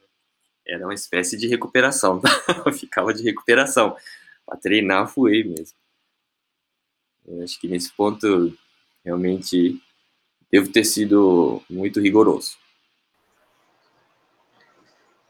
[0.67, 2.31] Era uma espécie de recuperação, tá?
[2.73, 3.97] ficava de recuperação,
[4.45, 5.77] para treinar fuê mesmo.
[7.27, 8.57] Eu acho que nesse ponto,
[9.05, 9.81] realmente,
[10.51, 12.57] devo ter sido muito rigoroso.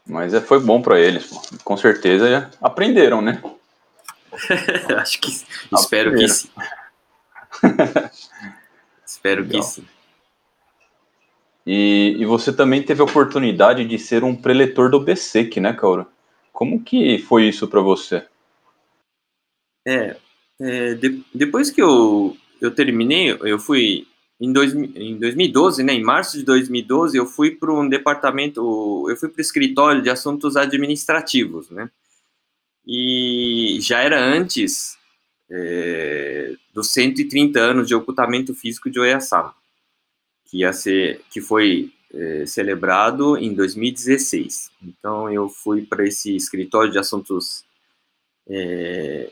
[0.05, 1.29] Mas é, foi bom para eles,
[1.63, 3.41] com certeza aprenderam, né?
[4.97, 5.29] Acho que
[5.73, 6.49] espero que sim.
[9.05, 9.61] espero Legal.
[9.61, 9.87] que sim.
[11.65, 16.07] E, e, você também teve a oportunidade de ser um preletor do BSEC, né, Caura?
[16.53, 18.25] Como que foi isso para você?
[19.85, 20.15] É,
[20.59, 24.07] é de, depois que eu, eu terminei, eu fui
[24.39, 29.17] em, dois, em 2012, né, em março de 2012, eu fui para um departamento, eu
[29.17, 31.89] fui para o escritório de assuntos administrativos, né,
[32.85, 34.97] e já era antes
[35.49, 39.53] é, dos 130 anos de ocultamento físico de Oiaçaba,
[40.45, 44.71] que ia ser, que foi é, celebrado em 2016.
[44.81, 47.65] Então eu fui para esse escritório de assuntos
[48.47, 49.31] é,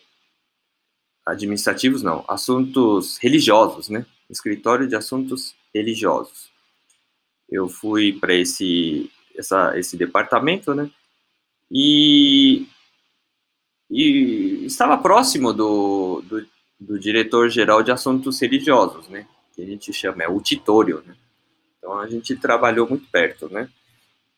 [1.25, 6.49] administrativos, não, assuntos religiosos, né, escritório de assuntos religiosos.
[7.49, 10.89] Eu fui para esse essa, esse departamento, né?
[11.71, 12.67] E,
[13.89, 16.47] e estava próximo do, do,
[16.79, 19.27] do diretor-geral de assuntos religiosos, né?
[19.53, 21.15] Que a gente chama, é o Titório, né?
[21.77, 23.69] Então a gente trabalhou muito perto, né?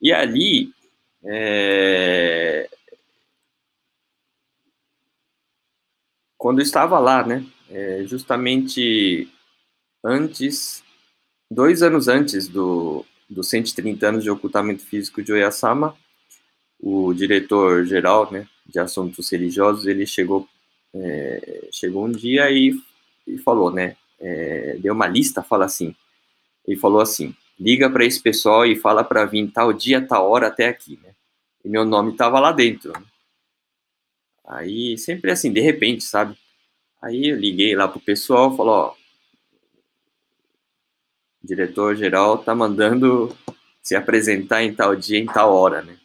[0.02, 0.72] E ali,
[1.24, 2.70] é...
[6.48, 7.44] quando estava lá, né?
[7.70, 9.28] É justamente
[10.02, 10.82] antes,
[11.52, 15.94] dois anos antes do, dos 130 anos de ocultamento físico de Oyasama,
[16.80, 20.48] o diretor-geral né, de assuntos religiosos, ele chegou,
[20.94, 22.74] é, chegou um dia e,
[23.28, 25.94] e falou, né, é, deu uma lista, fala assim,
[26.66, 30.48] ele falou assim, liga para esse pessoal e fala para vir tal dia, tal hora
[30.48, 31.12] até aqui, né,
[31.66, 33.04] e meu nome estava lá dentro, né?
[34.48, 36.38] Aí, sempre assim, de repente, sabe?
[37.02, 38.96] Aí eu liguei lá pro pessoal, falou, ó,
[41.44, 43.36] diretor-geral tá mandando
[43.82, 45.98] se apresentar em tal dia, em tal hora, né?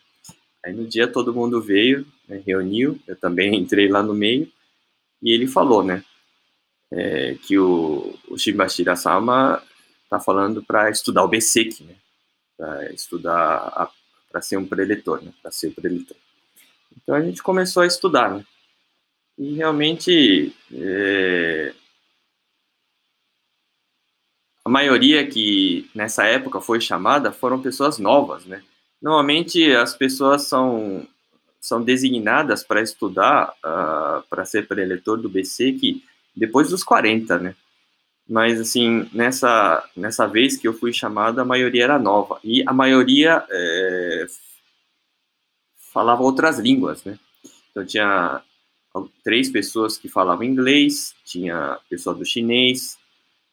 [0.64, 4.50] Aí no dia todo mundo veio, né, reuniu, eu também entrei lá no meio,
[5.22, 6.04] e ele falou, né,
[6.92, 9.62] é, que o, o Shibashira Sama
[10.10, 11.94] tá falando para estudar o BSEC, né,
[12.56, 13.90] para estudar,
[14.30, 16.16] para ser um preletor, né, para ser preletor.
[16.96, 18.44] Então a gente começou a estudar, né,
[19.38, 21.72] e realmente é,
[24.64, 28.62] a maioria que nessa época foi chamada foram pessoas novas, né?
[29.00, 31.06] Normalmente as pessoas são
[31.60, 37.54] são designadas para estudar, uh, para ser preletor do BC que depois dos 40, né?
[38.28, 42.72] Mas assim, nessa nessa vez que eu fui chamado, a maioria era nova e a
[42.72, 44.26] maioria é,
[45.92, 47.18] falava outras línguas, né?
[47.70, 48.42] Então tinha
[49.22, 52.98] três pessoas que falavam inglês, tinha pessoal do chinês,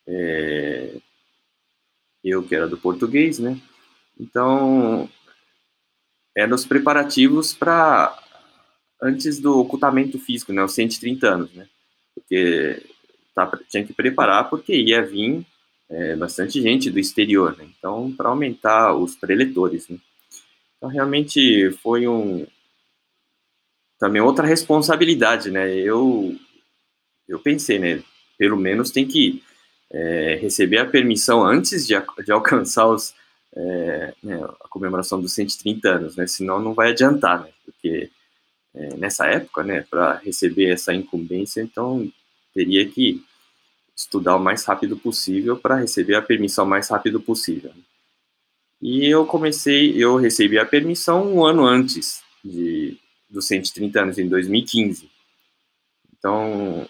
[0.07, 0.97] é,
[2.23, 3.59] eu que era do português, né?
[4.19, 5.09] Então,
[6.35, 8.17] eram os preparativos para
[9.01, 10.63] antes do ocultamento físico, né?
[10.63, 11.67] Os 130 anos, né?
[12.13, 12.85] Porque
[13.33, 15.45] tá, tinha que preparar porque ia vir
[15.89, 17.69] é, bastante gente do exterior, né?
[17.77, 19.97] Então, para aumentar os preletores, né?
[20.79, 22.47] Então, realmente foi um
[23.99, 25.69] também outra responsabilidade, né?
[25.75, 26.35] Eu
[27.27, 28.01] eu pensei, né?
[28.37, 29.43] Pelo menos tem que
[29.91, 31.93] é, receber a permissão antes de,
[32.25, 33.13] de alcançar os,
[33.55, 36.25] é, né, a comemoração dos 130 anos, né?
[36.27, 37.49] Senão não vai adiantar, né?
[37.65, 38.09] Porque
[38.73, 42.09] é, nessa época, né, para receber essa incumbência, então
[42.53, 43.21] teria que
[43.95, 47.73] estudar o mais rápido possível para receber a permissão o mais rápido possível.
[48.81, 52.97] E eu comecei, eu recebi a permissão um ano antes de,
[53.29, 55.09] dos 130 anos, em 2015.
[56.17, 56.87] Então,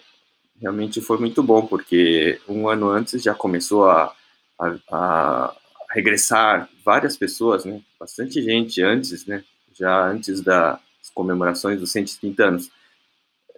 [0.59, 4.15] realmente foi muito bom, porque um ano antes já começou a,
[4.59, 5.55] a, a
[5.91, 7.81] regressar várias pessoas, né?
[7.99, 9.43] Bastante gente antes, né?
[9.73, 10.79] Já antes das
[11.13, 12.71] comemorações dos 130 anos.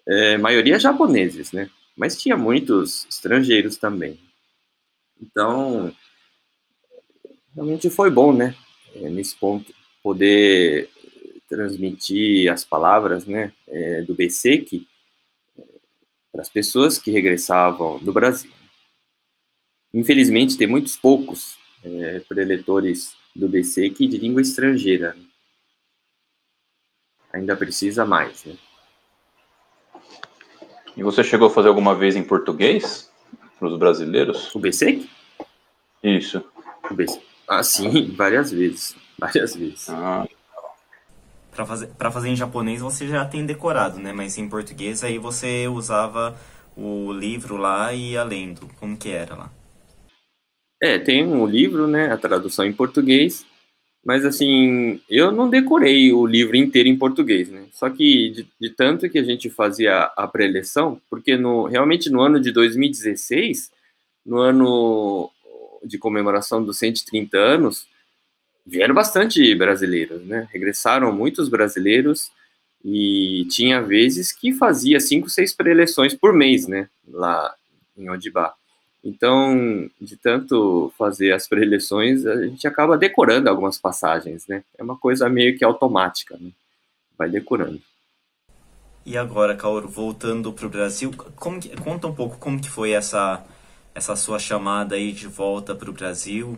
[0.08, 1.70] É, maioria japoneses, né?
[1.98, 4.18] Mas tinha muitos estrangeiros também.
[5.22, 5.94] Então,
[7.56, 8.56] realmente foi bom, né?
[8.96, 9.74] É, nesse ponto,
[10.04, 10.90] poder
[11.48, 13.54] transmitir as palavras, né?
[13.68, 14.88] É, do BSEC
[15.58, 15.64] é,
[16.32, 18.52] para as pessoas que regressavam do Brasil.
[19.94, 25.14] Infelizmente, tem muitos poucos é, preletores do BSEC de língua estrangeira.
[25.14, 25.26] Né?
[27.34, 28.58] Ainda precisa mais, né?
[30.96, 33.10] E você chegou a fazer alguma vez em português
[33.58, 34.54] para os brasileiros?
[34.54, 35.10] O BSEC?
[36.04, 36.44] Isso.
[36.90, 37.31] O BSEC.
[37.52, 38.96] Ah, sim, várias vezes.
[39.20, 39.90] Várias vezes.
[39.90, 40.26] Ah,
[41.52, 44.14] Para fazer, pra fazer em japonês você já tem decorado, né?
[44.14, 46.34] Mas em português aí você usava
[46.78, 48.70] o livro lá e ia lendo.
[48.80, 49.52] Como que era lá?
[50.82, 52.10] É, tem um livro, né?
[52.10, 53.46] A tradução em português.
[54.04, 57.66] Mas assim, eu não decorei o livro inteiro em português, né?
[57.74, 62.22] Só que de, de tanto que a gente fazia a pré-eleição, porque no, realmente no
[62.22, 63.72] ano de 2016,
[64.26, 65.30] no ano
[65.84, 67.88] de comemoração dos 130 anos,
[68.66, 70.48] vieram bastante brasileiros, né?
[70.52, 72.32] Regressaram muitos brasileiros
[72.84, 76.90] e tinha vezes que fazia cinco, seis pré-eleições por mês, né?
[77.08, 77.54] Lá
[77.98, 78.54] em Odibá.
[79.04, 84.64] Então, de tanto fazer as preleções, a gente acaba decorando algumas passagens, né?
[84.78, 86.52] É uma coisa meio que automática, né?
[87.18, 87.82] Vai decorando.
[89.04, 92.92] E agora, Kaoru, voltando para o Brasil, como que- conta um pouco como que foi
[92.92, 93.44] essa,
[93.94, 96.58] essa sua chamada aí de volta para o Brasil.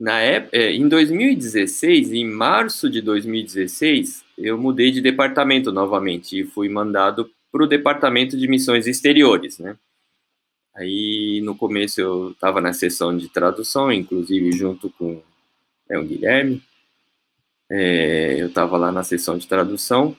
[0.00, 6.68] Na época, em 2016, em março de 2016, eu mudei de departamento novamente e fui
[6.68, 9.76] mandado para o departamento de missões exteriores, né?
[10.76, 15.20] Aí no começo eu estava na sessão de tradução, inclusive junto com
[15.90, 16.62] é, o Guilherme.
[17.68, 20.16] É, eu estava lá na sessão de tradução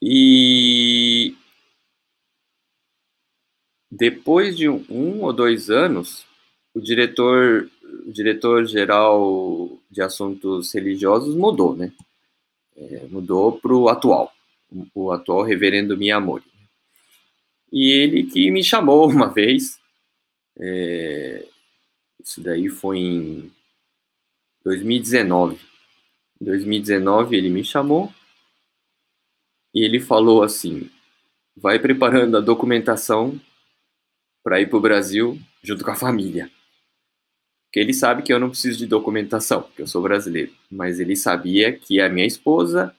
[0.00, 1.34] e
[3.90, 6.26] depois de um, ou dois anos,
[6.74, 7.70] o diretor
[8.06, 11.92] o diretor geral de assuntos religiosos mudou, né?
[12.76, 14.32] É, mudou para o atual,
[14.94, 16.44] o atual reverendo Miyamori.
[17.72, 19.78] E ele que me chamou uma vez,
[20.58, 21.46] é,
[22.22, 23.52] isso daí foi em
[24.64, 25.58] 2019.
[26.40, 28.12] Em 2019 ele me chamou
[29.76, 30.88] e ele falou assim:
[31.54, 33.38] vai preparando a documentação
[34.42, 36.50] para ir para o Brasil junto com a família.
[37.66, 40.50] Porque ele sabe que eu não preciso de documentação, porque eu sou brasileiro.
[40.70, 42.96] Mas ele sabia que a minha esposa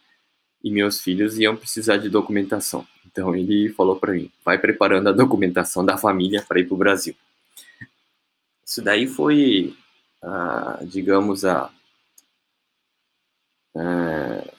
[0.63, 2.86] e meus filhos iam precisar de documentação.
[3.07, 6.78] Então ele falou para mim: vai preparando a documentação da família para ir para o
[6.78, 7.15] Brasil.
[8.63, 9.75] Isso daí foi,
[10.21, 11.71] ah, digamos, a.
[13.75, 14.57] ah,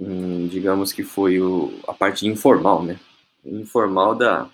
[0.00, 2.98] hum, digamos que foi o, a parte informal, né?
[3.44, 4.50] Informal da,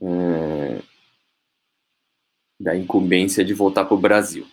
[0.00, 0.80] é,
[2.60, 4.46] da incumbência de voltar para o Brasil.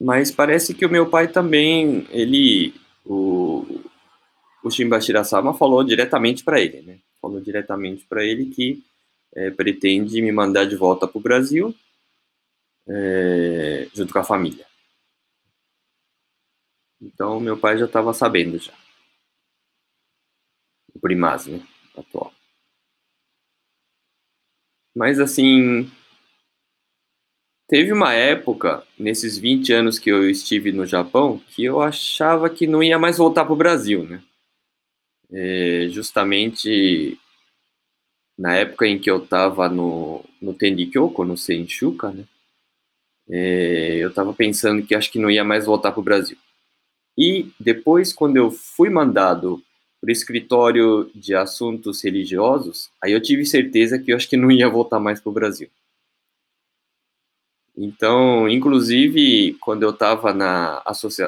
[0.00, 2.72] Mas parece que o meu pai também, ele,
[3.04, 3.66] o,
[4.62, 6.98] o Shimbashira-sama falou diretamente para ele, né?
[7.20, 8.82] Falou diretamente para ele que
[9.34, 11.74] é, pretende me mandar de volta para o Brasil,
[12.88, 14.67] é, junto com a família.
[17.00, 18.72] Então, meu pai já estava sabendo já.
[20.94, 21.66] O primaz, né?
[21.96, 22.32] atual.
[24.94, 25.90] Mas assim,
[27.68, 32.66] teve uma época, nesses 20 anos que eu estive no Japão, que eu achava que
[32.66, 34.22] não ia mais voltar para o Brasil, né?
[35.30, 37.18] É, justamente
[38.38, 42.24] na época em que eu estava no, no Tendikyoko, no Senshuka, né?
[43.30, 46.38] É, eu estava pensando que acho que não ia mais voltar para o Brasil.
[47.18, 49.60] E depois, quando eu fui mandado
[50.00, 54.52] para o escritório de assuntos religiosos, aí eu tive certeza que eu acho que não
[54.52, 55.68] ia voltar mais para o Brasil.
[57.76, 60.80] Então, inclusive, quando eu estava na,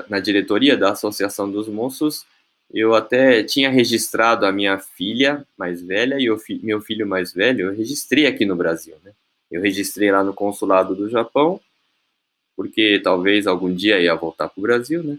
[0.09, 2.25] na diretoria da Associação dos Moços,
[2.73, 6.61] eu até tinha registrado a minha filha mais velha e o fi...
[6.63, 9.13] meu filho mais velho, eu registrei aqui no Brasil, né?
[9.51, 11.61] Eu registrei lá no consulado do Japão,
[12.57, 15.19] porque talvez algum dia ia voltar para o Brasil, né?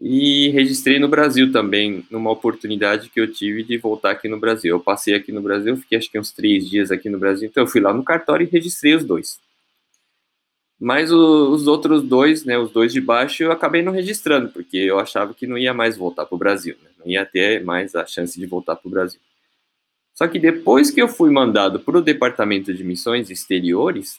[0.00, 4.74] E registrei no Brasil também, numa oportunidade que eu tive de voltar aqui no Brasil.
[4.74, 7.62] Eu passei aqui no Brasil, fiquei acho que uns três dias aqui no Brasil, então
[7.62, 9.38] eu fui lá no cartório e registrei os dois.
[10.78, 14.98] Mas os outros dois, né, os dois de baixo, eu acabei não registrando, porque eu
[14.98, 16.90] achava que não ia mais voltar para o Brasil, né?
[16.98, 19.20] não ia ter mais a chance de voltar para o Brasil.
[20.14, 24.18] Só que depois que eu fui mandado para o Departamento de Missões Exteriores,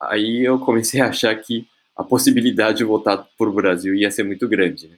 [0.00, 1.66] aí eu comecei a achar que
[2.02, 4.88] a possibilidade de voltar para o Brasil ia ser muito grande.
[4.88, 4.96] Né?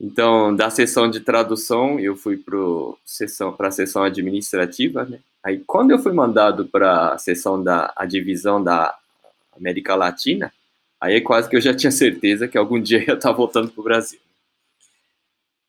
[0.00, 5.04] Então, da sessão de tradução, eu fui para a sessão administrativa.
[5.04, 5.20] Né?
[5.44, 8.96] Aí, quando eu fui mandado para a sessão da a divisão da
[9.54, 10.52] América Latina,
[11.00, 13.80] aí quase que eu já tinha certeza que algum dia eu ia estar voltando para
[13.80, 14.20] o Brasil.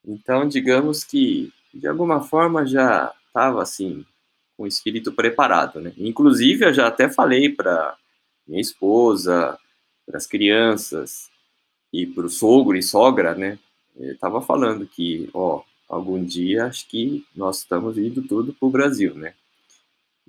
[0.07, 4.05] Então, digamos que, de alguma forma, já estava assim,
[4.55, 5.81] com o espírito preparado.
[5.81, 5.93] Né?
[5.97, 7.95] Inclusive, eu já até falei para
[8.47, 9.57] minha esposa,
[10.05, 11.29] para as crianças
[11.93, 13.59] e para o sogro e sogra, né?
[13.97, 19.13] Estava falando que, ó, algum dia acho que nós estamos indo tudo para o Brasil,
[19.13, 19.33] né?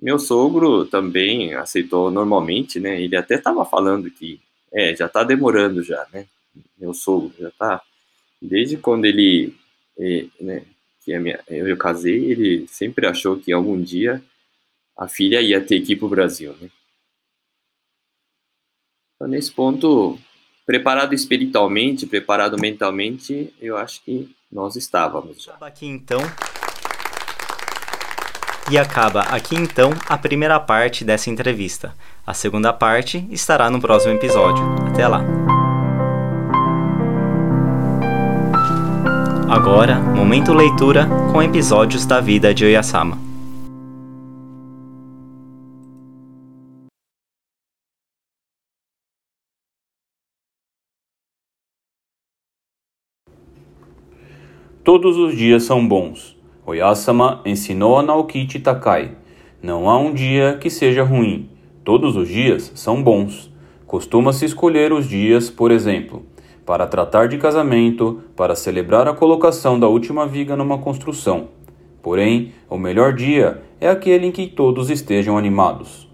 [0.01, 3.01] Meu sogro também aceitou normalmente, né?
[3.01, 6.27] Ele até estava falando que, é, já está demorando já, né?
[6.77, 7.81] Meu sogro já está
[8.41, 9.55] desde quando ele,
[9.97, 10.63] é, né?
[11.05, 14.21] Que a minha, eu, casei, ele sempre achou que algum dia
[14.97, 16.69] a filha ia ter que ir para o Brasil, né?
[19.23, 20.19] Então, nesse ponto,
[20.65, 25.53] preparado espiritualmente, preparado mentalmente, eu acho que nós estávamos já.
[25.61, 26.19] Aqui então.
[28.69, 31.95] E acaba aqui então a primeira parte dessa entrevista.
[32.27, 34.61] A segunda parte estará no próximo episódio.
[34.89, 35.21] Até lá!
[39.49, 43.22] Agora, momento leitura com episódios da vida de Oyasama.
[54.93, 56.37] Todos os dias são bons.
[56.63, 59.13] Oyasama ensinou a Naokichi Takai.
[59.59, 61.49] Não há um dia que seja ruim.
[61.83, 63.51] Todos os dias são bons.
[63.87, 66.21] Costuma-se escolher os dias, por exemplo,
[66.63, 71.47] para tratar de casamento, para celebrar a colocação da última viga numa construção.
[72.03, 76.07] Porém, o melhor dia é aquele em que todos estejam animados.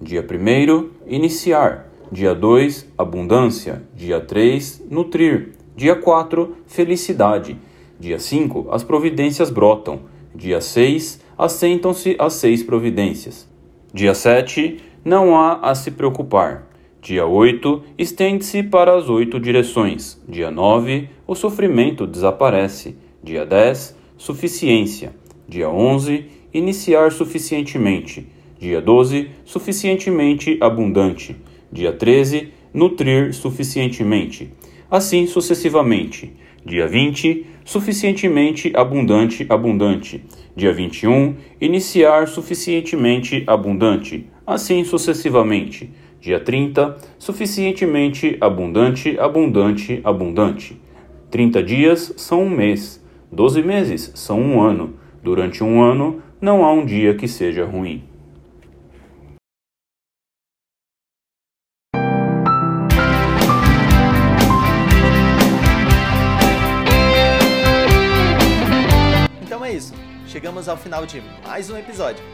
[0.00, 1.90] Dia 1 iniciar.
[2.12, 3.82] Dia 2, abundância.
[3.92, 5.48] Dia 3, nutrir.
[5.74, 7.58] Dia 4, felicidade.
[8.00, 10.00] Dia 5, as providências brotam.
[10.34, 13.46] Dia 6, assentam-se as seis providências.
[13.92, 16.66] Dia 7, não há a se preocupar.
[17.02, 20.18] Dia 8, estende-se para as oito direções.
[20.26, 22.96] Dia 9, o sofrimento desaparece.
[23.22, 25.12] Dia 10, suficiência.
[25.46, 26.24] Dia 11,
[26.54, 28.26] iniciar suficientemente.
[28.58, 31.36] Dia 12, suficientemente abundante.
[31.70, 34.54] Dia 13, nutrir suficientemente.
[34.90, 36.32] Assim sucessivamente.
[36.64, 40.24] Dia 20, suficientemente abundante, abundante.
[40.56, 44.26] Dia 21, iniciar suficientemente abundante.
[44.44, 45.88] Assim sucessivamente.
[46.20, 50.82] Dia 30, suficientemente abundante, abundante, abundante.
[51.30, 53.00] 30 dias são um mês.
[53.30, 54.94] 12 meses são um ano.
[55.22, 58.09] Durante um ano, não há um dia que seja ruim.
[70.30, 72.24] Chegamos ao final de mais um episódio.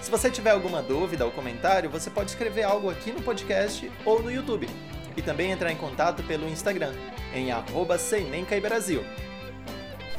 [0.00, 4.22] Se você tiver alguma dúvida ou comentário, você pode escrever algo aqui no podcast ou
[4.22, 4.66] no YouTube.
[5.14, 6.94] E também entrar em contato pelo Instagram,
[7.34, 7.50] em
[8.60, 9.04] Brasil.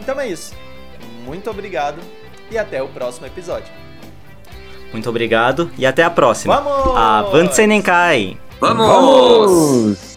[0.00, 0.65] Então é isso
[1.26, 1.98] muito obrigado
[2.50, 3.72] e até o próximo episódio.
[4.92, 6.60] Muito obrigado e até a próxima.
[6.60, 6.96] Vamos!
[6.96, 8.38] Avante Senenkai!
[8.60, 8.86] Vamos!
[8.86, 10.15] Vamos!